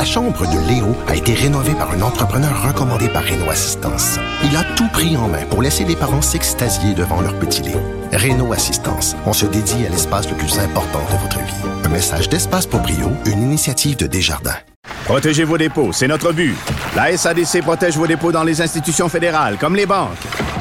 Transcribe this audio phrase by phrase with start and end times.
[0.00, 4.18] La chambre de Léo a été rénovée par un entrepreneur recommandé par Renault Assistance.
[4.42, 7.82] Il a tout pris en main pour laisser les parents s'extasier devant leur petit Léo.
[8.10, 11.84] Renault Assistance, on se dédie à l'espace le plus important de votre vie.
[11.84, 14.56] Un message d'Espace pour Brio, une initiative de Desjardins.
[15.04, 16.56] Protégez vos dépôts, c'est notre but.
[16.96, 20.16] La SADC protège vos dépôts dans les institutions fédérales, comme les banques.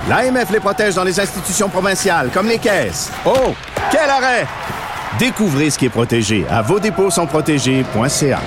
[0.10, 3.10] L'AMF les protège dans les institutions provinciales, comme les caisses.
[3.26, 3.56] Oh,
[3.90, 4.46] quel arrêt!
[5.18, 8.42] Découvrez ce qui est protégé à vos dépôts sont protégés.ca.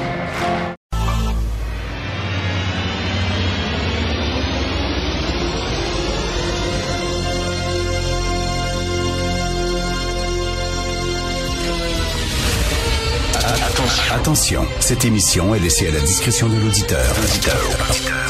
[14.11, 17.05] Attention, cette émission est laissée à la discrétion de l'auditeur.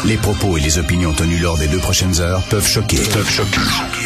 [0.04, 2.98] Les propos et les opinions tenues lors des deux prochaines heures peuvent choquer.
[3.12, 3.60] Peuvent choquer.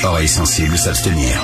[0.04, 1.40] Oreilles sensibles s'abstenir.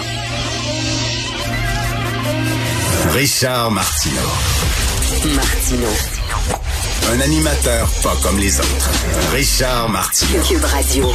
[3.12, 4.16] Richard Martineau.
[5.34, 5.88] Martino.
[7.12, 8.91] Un animateur pas comme les autres.
[9.32, 10.42] Richard Martineau.
[10.42, 11.12] Cube Radio.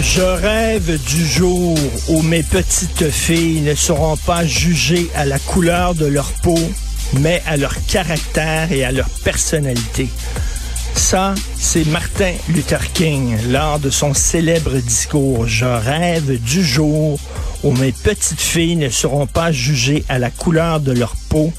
[0.00, 1.78] Je rêve du jour
[2.08, 6.58] où mes petites filles ne seront pas jugées à la couleur de leur peau,
[7.20, 10.08] mais à leur caractère et à leur personnalité.
[10.96, 15.46] Ça, c'est Martin Luther King lors de son célèbre discours.
[15.46, 17.18] Je rêve du jour
[17.64, 21.52] où mes petites filles ne seront pas jugées à la couleur de leur peau,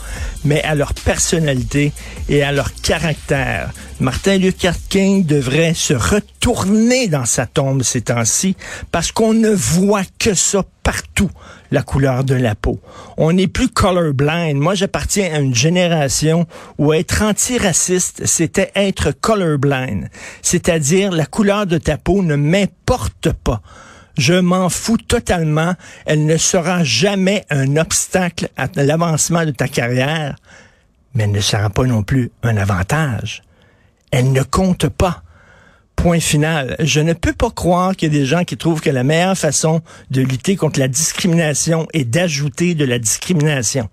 [0.46, 1.92] mais à leur personnalité
[2.30, 3.72] et à leur caractère.
[4.00, 8.56] Martin Luther King devrait se retourner dans sa tombe ces temps-ci
[8.92, 11.32] parce qu'on ne voit que ça partout,
[11.72, 12.80] la couleur de la peau.
[13.18, 14.56] On n'est plus colorblind.
[14.56, 16.46] Moi, j'appartiens à une génération
[16.78, 20.10] où être antiraciste, c'était être colorblind.
[20.44, 23.64] C'est-à-dire, la couleur de ta peau ne m'importe pas.
[24.18, 25.74] Je m'en fous totalement.
[26.06, 30.36] Elle ne sera jamais un obstacle à l'avancement de ta carrière,
[31.14, 33.44] mais elle ne sera pas non plus un avantage.
[34.12, 35.22] Elle ne compte pas.
[35.96, 36.76] Point final.
[36.80, 39.38] Je ne peux pas croire qu'il y a des gens qui trouvent que la meilleure
[39.38, 43.90] façon de lutter contre la discrimination est d'ajouter de la discrimination.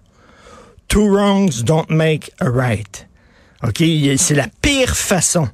[0.89, 3.09] Two wrongs don't make a right.
[3.63, 3.83] OK?
[4.17, 5.49] C'est la pire façon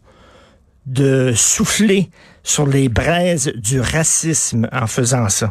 [0.86, 2.10] de souffler
[2.42, 5.50] sur les braises du racisme en faisant ça.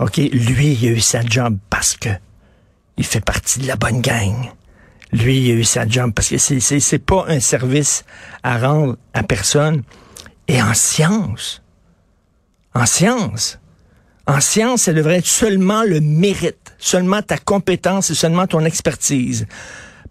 [0.00, 2.08] OK, lui, il a eu sa job parce que
[2.96, 4.52] il fait partie de la bonne gang.
[5.12, 8.04] Lui, il a eu sa job parce que c'est, c'est, c'est pas un service
[8.42, 9.82] à rendre à personne.
[10.48, 11.62] Et en science,
[12.74, 13.58] en science,
[14.26, 19.46] en science, ça devrait être seulement le mérite, seulement ta compétence et seulement ton expertise.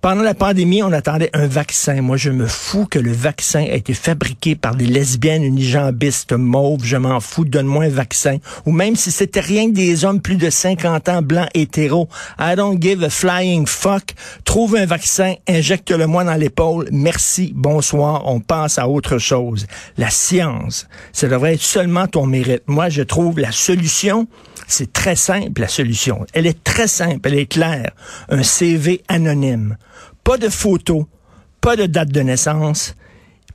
[0.01, 2.01] Pendant la pandémie, on attendait un vaccin.
[2.01, 6.83] Moi, je me fous que le vaccin a été fabriqué par des lesbiennes unijambistes mauves.
[6.83, 7.45] Je m'en fous.
[7.45, 8.37] Donne-moi un vaccin.
[8.65, 12.09] Ou même si c'était rien que des hommes plus de 50 ans, blancs, hétéros.
[12.39, 14.15] I don't give a flying fuck.
[14.43, 16.87] Trouve un vaccin, injecte-le-moi dans l'épaule.
[16.91, 18.23] Merci, bonsoir.
[18.25, 19.67] On passe à autre chose.
[19.99, 22.63] La science, ça devrait être seulement ton mérite.
[22.65, 24.27] Moi, je trouve la solution,
[24.67, 26.25] c'est très simple, la solution.
[26.33, 27.91] Elle est très simple, elle est claire.
[28.29, 29.77] Un CV anonyme.
[30.23, 31.07] Pas de photo,
[31.59, 32.95] pas de date de naissance,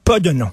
[0.05, 0.50] pas de nom.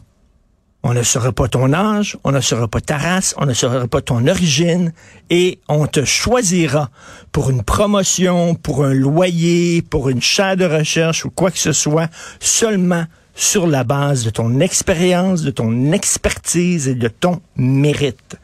[0.85, 3.87] On ne saura pas ton âge, on ne saura pas ta race, on ne saura
[3.87, 4.91] pas ton origine
[5.29, 6.89] et on te choisira
[7.31, 11.71] pour une promotion, pour un loyer, pour une chaire de recherche ou quoi que ce
[11.71, 12.09] soit
[12.41, 18.35] seulement sur la base de ton expérience, de ton expertise et de ton mérite.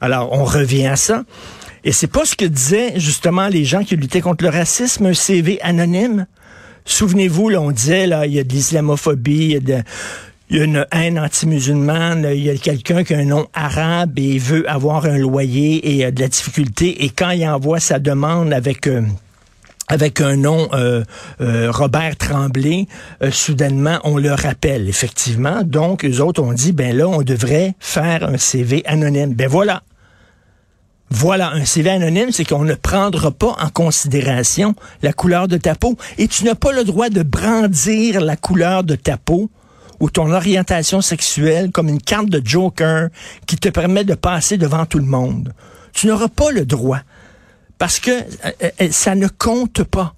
[0.00, 1.24] Alors, on revient à ça.
[1.84, 5.14] Et c'est pas ce que disaient justement les gens qui luttaient contre le racisme, un
[5.14, 6.26] CV anonyme.
[6.86, 9.82] Souvenez-vous, là, on disait, là, il y a de l'islamophobie, il y a de,
[10.50, 14.68] il une haine anti-musulmane, il y a quelqu'un qui a un nom arabe et veut
[14.70, 17.04] avoir un loyer et a de la difficulté.
[17.04, 18.86] Et quand il envoie sa demande avec...
[18.86, 19.02] euh,
[19.88, 21.04] avec un nom euh,
[21.40, 22.86] euh, Robert Tremblay,
[23.22, 25.62] euh, soudainement on le rappelle effectivement.
[25.62, 29.34] Donc les autres ont dit ben là on devrait faire un CV anonyme.
[29.34, 29.82] Ben voilà.
[31.10, 35.74] Voilà, un CV anonyme, c'est qu'on ne prendra pas en considération la couleur de ta
[35.74, 35.96] peau.
[36.18, 39.48] Et tu n'as pas le droit de brandir la couleur de ta peau
[40.00, 43.10] ou ton orientation sexuelle comme une carte de joker
[43.46, 45.52] qui te permet de passer devant tout le monde.
[45.92, 47.00] Tu n'auras pas le droit.
[47.84, 50.14] Parce que euh, euh, ça ne compte pas.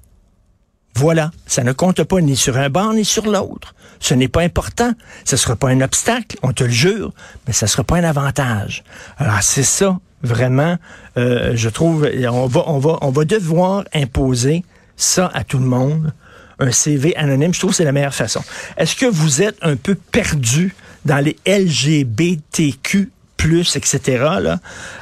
[0.94, 3.74] Voilà, ça ne compte pas ni sur un bord ni sur l'autre.
[3.98, 4.92] Ce n'est pas important.
[5.24, 7.12] Ce ne sera pas un obstacle, on te le jure,
[7.44, 8.84] mais ça ne sera pas un avantage.
[9.18, 10.76] Alors c'est ça, vraiment,
[11.16, 14.64] euh, je trouve, on va, on, va, devoir imposer
[14.96, 16.14] ça à tout le monde.
[16.60, 18.44] Un CV anonyme, je trouve c'est la meilleure façon.
[18.76, 20.72] Est-ce que vous êtes un peu perdu
[21.04, 23.10] dans les LGBTQ
[23.46, 24.26] plus, etc.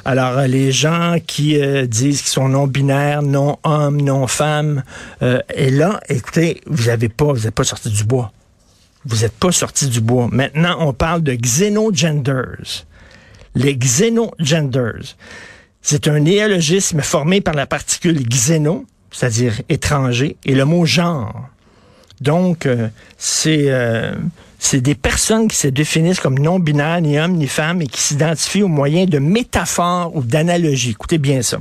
[0.04, 4.82] Alors, euh, les gens qui euh, disent qu'ils sont non-binaires, non-hommes, non-femmes,
[5.22, 8.32] euh, et là, écoutez, vous n'avez pas, vous n'êtes pas sorti du bois.
[9.06, 10.28] vous n'êtes pas sorti du bois.
[10.30, 12.84] Maintenant, on parle de xénogenders.
[13.54, 15.16] Les xénogenders,
[15.80, 21.48] c'est un néologisme formé par la particule xéno, c'est-à-dire étranger, et le mot genre.
[22.20, 22.68] Donc,
[23.16, 23.70] c'est
[24.66, 28.62] c'est des personnes qui se définissent comme non-binaires, ni hommes, ni femmes, et qui s'identifient
[28.62, 30.90] au moyen de métaphores ou d'analogies.
[30.90, 31.58] Écoutez bien ça.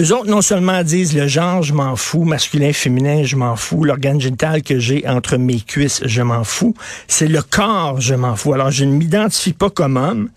[0.00, 3.84] Eux autres, non seulement disent le genre, je m'en fous, masculin, féminin, je m'en fous,
[3.84, 6.74] l'organe génital que j'ai entre mes cuisses, je m'en fous.
[7.08, 8.54] C'est le corps, je m'en fous.
[8.54, 10.30] Alors, je ne m'identifie pas comme homme,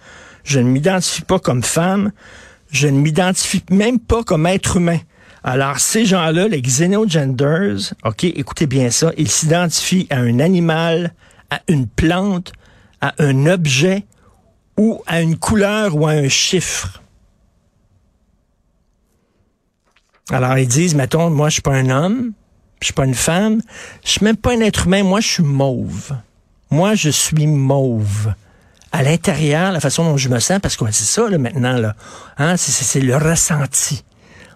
[0.43, 2.11] je ne m'identifie pas comme femme,
[2.69, 4.99] je ne m'identifie même pas comme être humain.
[5.47, 11.13] Alors, ces gens-là, les xenogenders, OK, écoutez bien ça, ils s'identifient à un animal,
[11.51, 12.51] à une plante,
[12.99, 14.05] à un objet
[14.75, 17.03] ou à une couleur ou à un chiffre.
[20.31, 22.31] Alors, ils disent, mettons, moi, je suis pas un homme,
[22.79, 23.61] je suis pas une femme,
[24.03, 26.17] je suis même pas un être humain, moi, je suis mauve.
[26.71, 28.33] Moi, je suis mauve.
[28.91, 31.95] À l'intérieur, la façon dont je me sens, parce que c'est ça, là, maintenant, là.
[32.39, 34.03] Hein, c'est le ressenti.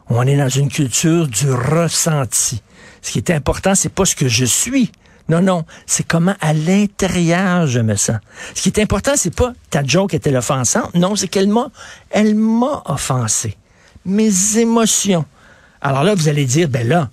[0.10, 2.62] On est dans une culture du ressenti.
[3.02, 4.92] Ce qui est important, c'est pas ce que je suis.
[5.30, 8.18] Non, non, c'est comment à l'intérieur je me sens.
[8.56, 10.94] Ce qui est important, c'est pas ta joke était offensante.
[10.96, 11.70] Non, c'est qu'elle m'a,
[12.10, 13.56] elle m'a offensé.
[14.06, 15.26] Mes émotions.
[15.82, 17.10] Alors là, vous allez dire, ben là,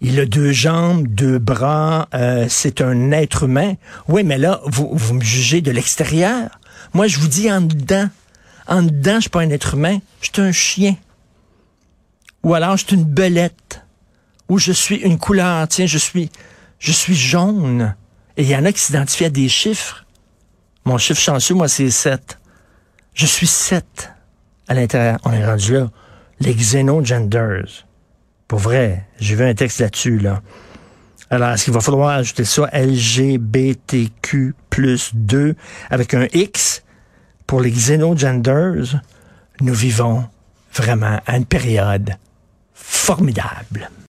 [0.00, 3.74] il a deux jambes, deux bras, euh, c'est un être humain.
[4.08, 6.48] Oui, mais là, vous, vous me jugez de l'extérieur.
[6.94, 8.08] Moi, je vous dis en dedans.
[8.66, 10.96] En dedans, je suis pas un être humain, je suis un chien.
[12.42, 13.84] Ou alors, je suis une belette.
[14.48, 15.66] Ou je suis une couleur.
[15.68, 16.30] Tiens, je suis,
[16.78, 17.94] je suis jaune.
[18.36, 20.04] Et il y en a qui s'identifient à des chiffres.
[20.84, 22.38] Mon chiffre chanceux, moi, c'est 7.
[23.14, 24.12] Je suis 7
[24.68, 25.18] à l'intérieur.
[25.24, 25.90] On est rendu là.
[26.40, 27.84] Les xénogenders.
[28.46, 30.40] Pour vrai, j'ai vu un texte là-dessus, là.
[31.30, 35.56] Alors, est-ce qu'il va falloir ajouter ça LGBTQ plus 2
[35.90, 36.84] avec un X?
[37.46, 39.02] Pour les xénogenders?
[39.60, 40.28] Nous vivons
[40.72, 42.16] vraiment à une période
[42.78, 43.98] formidable.